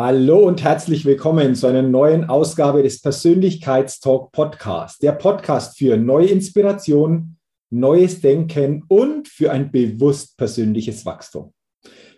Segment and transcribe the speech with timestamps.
[0.00, 5.02] Hallo und herzlich willkommen zu einer neuen Ausgabe des Persönlichkeitstalk Podcast.
[5.02, 7.36] Der Podcast für neue Inspiration,
[7.70, 11.52] neues Denken und für ein bewusst persönliches Wachstum.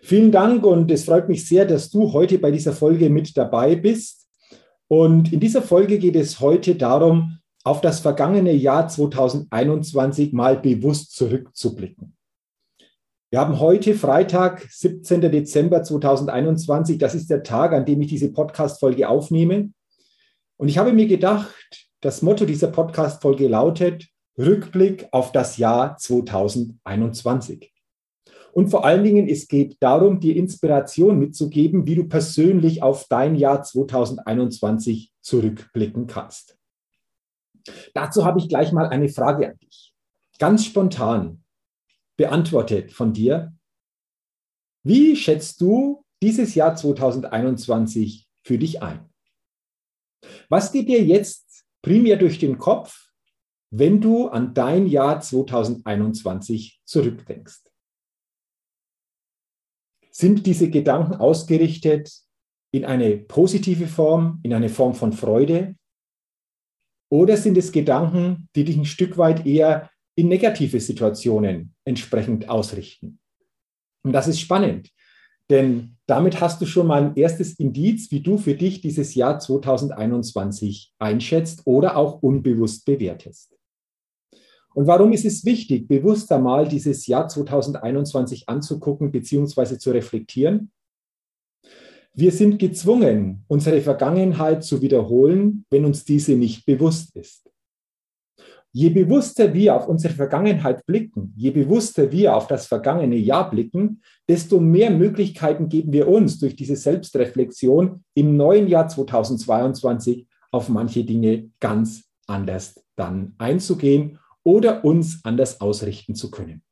[0.03, 3.75] Vielen Dank und es freut mich sehr, dass du heute bei dieser Folge mit dabei
[3.75, 4.27] bist.
[4.87, 11.15] Und in dieser Folge geht es heute darum, auf das vergangene Jahr 2021 mal bewusst
[11.15, 12.15] zurückzublicken.
[13.31, 15.21] Wir haben heute Freitag, 17.
[15.21, 16.97] Dezember 2021.
[16.97, 19.71] Das ist der Tag, an dem ich diese Podcast-Folge aufnehme.
[20.57, 27.71] Und ich habe mir gedacht, das Motto dieser Podcast-Folge lautet Rückblick auf das Jahr 2021.
[28.51, 33.35] Und vor allen Dingen, es geht darum, dir Inspiration mitzugeben, wie du persönlich auf dein
[33.35, 36.57] Jahr 2021 zurückblicken kannst.
[37.93, 39.93] Dazu habe ich gleich mal eine Frage an dich.
[40.37, 41.41] Ganz spontan
[42.21, 43.51] beantwortet von dir.
[44.85, 49.09] Wie schätzt du dieses Jahr 2021 für dich ein?
[50.47, 53.09] Was geht dir jetzt primär durch den Kopf,
[53.71, 57.63] wenn du an dein Jahr 2021 zurückdenkst?
[60.11, 62.13] Sind diese Gedanken ausgerichtet
[62.71, 65.75] in eine positive Form, in eine Form von Freude?
[67.09, 73.19] Oder sind es Gedanken, die dich ein Stück weit eher in negative Situationen entsprechend ausrichten.
[74.03, 74.89] Und das ist spannend,
[75.49, 79.39] denn damit hast du schon mal ein erstes Indiz, wie du für dich dieses Jahr
[79.39, 83.51] 2021 einschätzt oder auch unbewusst bewertest.
[84.73, 89.77] Und warum ist es wichtig, bewusst einmal dieses Jahr 2021 anzugucken bzw.
[89.77, 90.71] zu reflektieren?
[92.13, 97.50] Wir sind gezwungen, unsere Vergangenheit zu wiederholen, wenn uns diese nicht bewusst ist.
[98.73, 104.01] Je bewusster wir auf unsere Vergangenheit blicken, je bewusster wir auf das vergangene Jahr blicken,
[104.29, 111.03] desto mehr Möglichkeiten geben wir uns durch diese Selbstreflexion im neuen Jahr 2022 auf manche
[111.03, 116.63] Dinge ganz anders dann einzugehen oder uns anders ausrichten zu können.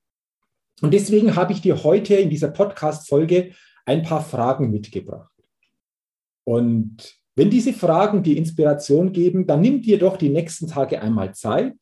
[0.81, 3.51] Und deswegen habe ich dir heute in dieser Podcast-Folge
[3.85, 5.33] ein paar Fragen mitgebracht.
[6.45, 11.33] Und wenn diese Fragen dir Inspiration geben, dann nimm dir doch die nächsten Tage einmal
[11.33, 11.77] Zeit,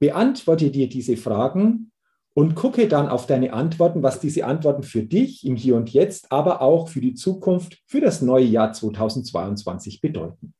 [0.00, 1.92] beantworte dir diese Fragen
[2.34, 6.32] und gucke dann auf deine Antworten, was diese Antworten für dich im Hier und Jetzt,
[6.32, 10.54] aber auch für die Zukunft, für das neue Jahr 2022 bedeuten.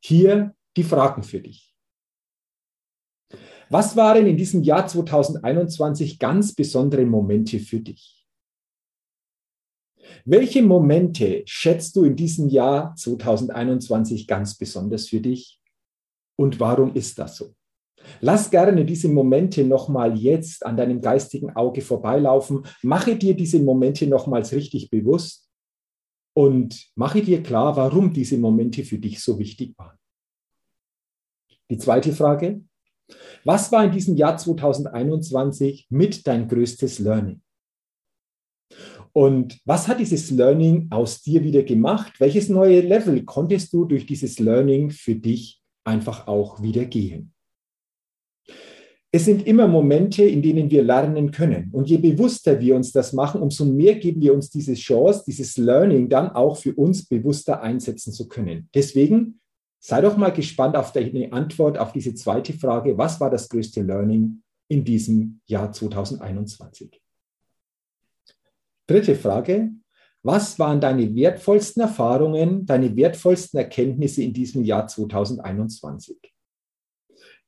[0.00, 1.74] Hier die Fragen für dich.
[3.70, 8.15] Was waren in diesem Jahr 2021 ganz besondere Momente für dich?
[10.24, 15.60] Welche Momente schätzt du in diesem Jahr 2021 ganz besonders für dich?
[16.36, 17.54] Und warum ist das so?
[18.20, 22.64] Lass gerne diese Momente nochmal jetzt an deinem geistigen Auge vorbeilaufen.
[22.82, 25.48] Mache dir diese Momente nochmals richtig bewusst
[26.34, 29.96] und mache dir klar, warum diese Momente für dich so wichtig waren.
[31.70, 32.62] Die zweite Frage.
[33.44, 37.40] Was war in diesem Jahr 2021 mit dein größtes Learning?
[39.16, 42.20] Und was hat dieses Learning aus dir wieder gemacht?
[42.20, 47.32] Welches neue Level konntest du durch dieses Learning für dich einfach auch wieder gehen?
[49.10, 51.70] Es sind immer Momente, in denen wir lernen können.
[51.72, 55.56] Und je bewusster wir uns das machen, umso mehr geben wir uns diese Chance, dieses
[55.56, 58.68] Learning dann auch für uns bewusster einsetzen zu können.
[58.74, 59.40] Deswegen
[59.80, 62.98] sei doch mal gespannt auf deine Antwort auf diese zweite Frage.
[62.98, 67.00] Was war das größte Learning in diesem Jahr 2021?
[68.86, 69.70] Dritte Frage.
[70.22, 76.16] Was waren deine wertvollsten Erfahrungen, deine wertvollsten Erkenntnisse in diesem Jahr 2021?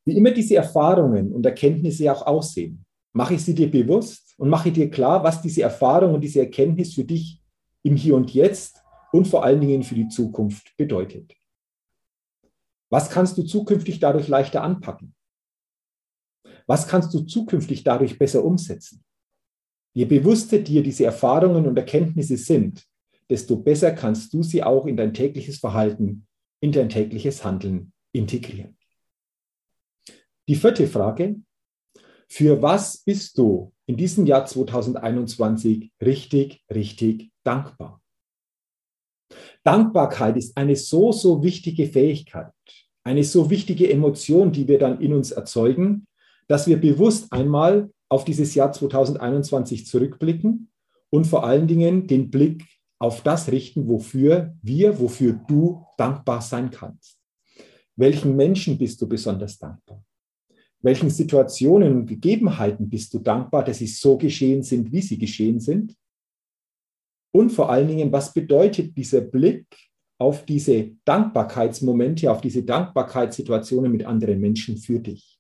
[0.05, 4.73] Wie immer diese Erfahrungen und Erkenntnisse auch aussehen, mache ich sie dir bewusst und mache
[4.73, 7.43] dir klar, was diese Erfahrung und diese Erkenntnis für dich
[7.83, 8.83] im Hier und Jetzt
[9.13, 11.35] und vor allen Dingen für die Zukunft bedeutet.
[12.91, 15.15] Was kannst du zukünftig dadurch leichter anpacken?
[16.67, 19.05] Was kannst du zukünftig dadurch besser umsetzen?
[19.99, 22.87] Je bewusster dir diese Erfahrungen und Erkenntnisse sind,
[23.29, 26.25] desto besser kannst du sie auch in dein tägliches Verhalten,
[26.61, 28.79] in dein tägliches Handeln integrieren.
[30.47, 31.41] Die vierte Frage,
[32.29, 38.01] für was bist du in diesem Jahr 2021 richtig, richtig dankbar?
[39.65, 42.53] Dankbarkeit ist eine so, so wichtige Fähigkeit,
[43.03, 46.07] eine so wichtige Emotion, die wir dann in uns erzeugen,
[46.47, 50.71] dass wir bewusst einmal auf dieses Jahr 2021 zurückblicken
[51.11, 52.65] und vor allen Dingen den Blick
[52.99, 57.19] auf das richten, wofür wir, wofür du dankbar sein kannst.
[57.97, 60.05] Welchen Menschen bist du besonders dankbar?
[60.81, 65.59] Welchen Situationen und Gegebenheiten bist du dankbar, dass sie so geschehen sind, wie sie geschehen
[65.59, 65.97] sind?
[67.33, 69.67] Und vor allen Dingen, was bedeutet dieser Blick
[70.19, 75.39] auf diese Dankbarkeitsmomente, auf diese Dankbarkeitssituationen mit anderen Menschen für dich?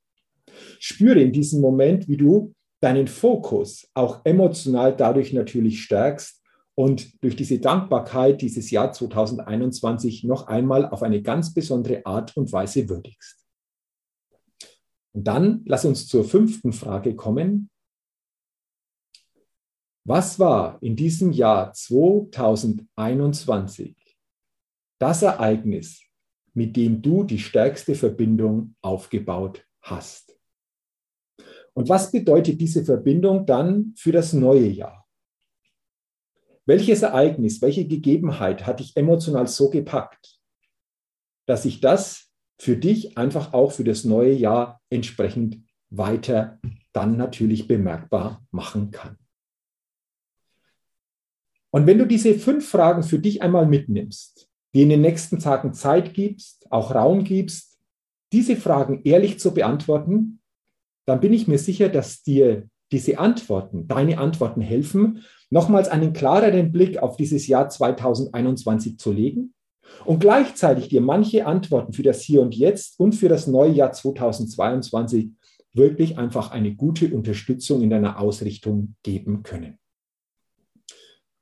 [0.80, 6.40] Spüre in diesem Moment, wie du deinen Fokus auch emotional dadurch natürlich stärkst
[6.74, 12.52] und durch diese Dankbarkeit dieses Jahr 2021 noch einmal auf eine ganz besondere Art und
[12.52, 13.44] Weise würdigst.
[15.12, 17.68] Und dann lass uns zur fünften Frage kommen.
[20.04, 23.96] Was war in diesem Jahr 2021
[25.00, 26.04] das Ereignis,
[26.54, 30.37] mit dem du die stärkste Verbindung aufgebaut hast?
[31.78, 35.06] Und was bedeutet diese Verbindung dann für das neue Jahr?
[36.66, 40.40] Welches Ereignis, welche Gegebenheit hat dich emotional so gepackt,
[41.46, 46.58] dass ich das für dich einfach auch für das neue Jahr entsprechend weiter
[46.92, 49.16] dann natürlich bemerkbar machen kann?
[51.70, 55.74] Und wenn du diese fünf Fragen für dich einmal mitnimmst, die in den nächsten Tagen
[55.74, 57.78] Zeit gibst, auch Raum gibst,
[58.32, 60.37] diese Fragen ehrlich zu beantworten,
[61.08, 66.70] dann bin ich mir sicher, dass dir diese Antworten, deine Antworten helfen, nochmals einen klareren
[66.70, 69.54] Blick auf dieses Jahr 2021 zu legen
[70.04, 73.92] und gleichzeitig dir manche Antworten für das Hier und Jetzt und für das neue Jahr
[73.92, 75.30] 2022
[75.72, 79.78] wirklich einfach eine gute Unterstützung in deiner Ausrichtung geben können.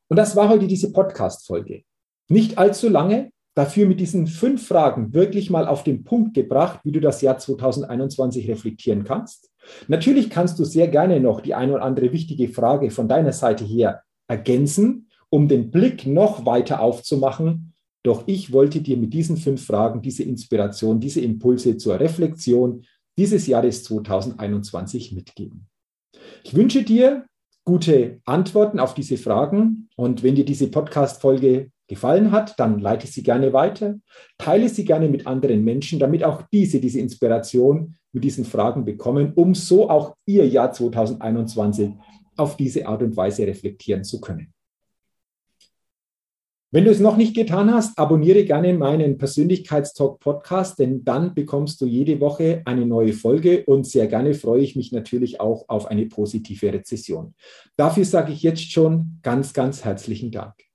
[0.08, 1.82] Und das war heute diese Podcast-Folge.
[2.28, 6.92] Nicht allzu lange, dafür mit diesen fünf Fragen wirklich mal auf den Punkt gebracht, wie
[6.92, 9.50] du das Jahr 2021 reflektieren kannst.
[9.88, 13.64] Natürlich kannst du sehr gerne noch die eine oder andere wichtige Frage von deiner Seite
[13.64, 17.74] her ergänzen, um den Blick noch weiter aufzumachen.
[18.02, 22.84] Doch ich wollte dir mit diesen fünf Fragen diese Inspiration, diese Impulse zur Reflexion
[23.18, 25.66] dieses Jahres 2021 mitgeben.
[26.44, 27.26] Ich wünsche dir
[27.64, 33.22] gute Antworten auf diese Fragen und wenn dir diese Podcast-Folge gefallen hat, dann leite sie
[33.22, 33.96] gerne weiter,
[34.38, 39.32] teile sie gerne mit anderen Menschen, damit auch diese diese Inspiration mit diesen Fragen bekommen,
[39.34, 41.90] um so auch ihr Jahr 2021
[42.36, 44.52] auf diese Art und Weise reflektieren zu können.
[46.72, 51.80] Wenn du es noch nicht getan hast, abonniere gerne meinen Persönlichkeitstalk Podcast, denn dann bekommst
[51.80, 55.86] du jede Woche eine neue Folge und sehr gerne freue ich mich natürlich auch auf
[55.86, 57.34] eine positive Rezession.
[57.76, 60.65] Dafür sage ich jetzt schon ganz, ganz herzlichen Dank.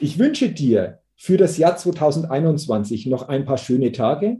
[0.00, 4.38] Ich wünsche dir für das Jahr 2021 noch ein paar schöne Tage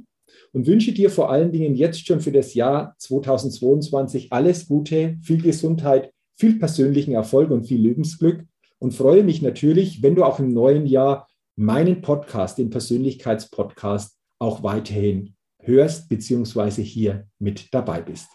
[0.52, 5.42] und wünsche dir vor allen Dingen jetzt schon für das Jahr 2022 alles Gute, viel
[5.42, 8.44] Gesundheit, viel persönlichen Erfolg und viel Lebensglück
[8.78, 14.62] und freue mich natürlich, wenn du auch im neuen Jahr meinen Podcast, den Persönlichkeitspodcast, auch
[14.62, 18.28] weiterhin hörst beziehungsweise hier mit dabei bist.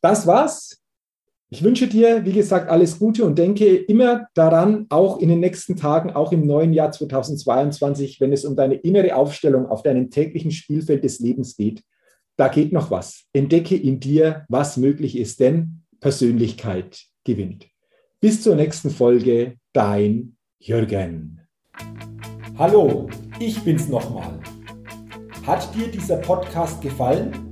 [0.00, 0.81] Das war's.
[1.52, 5.76] Ich wünsche dir, wie gesagt, alles Gute und denke immer daran, auch in den nächsten
[5.76, 10.50] Tagen, auch im neuen Jahr 2022, wenn es um deine innere Aufstellung auf deinem täglichen
[10.50, 11.82] Spielfeld des Lebens geht.
[12.38, 13.24] Da geht noch was.
[13.34, 17.66] Entdecke in dir, was möglich ist, denn Persönlichkeit gewinnt.
[18.18, 21.42] Bis zur nächsten Folge, dein Jürgen.
[22.56, 24.40] Hallo, ich bin's nochmal.
[25.46, 27.51] Hat dir dieser Podcast gefallen?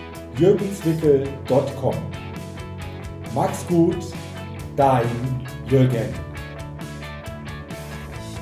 [0.37, 1.95] www.jürgenswickel.com.
[3.33, 3.97] Max gut,
[4.75, 5.07] dein
[5.69, 6.30] Jürgen.